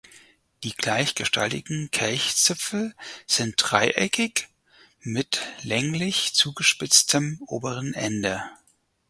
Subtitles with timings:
[0.63, 2.95] Die gleichgestaltigen Kelchzipfel
[3.27, 4.47] sind dreieckig
[5.01, 8.43] mit länglich zugespitztem oberen Ende.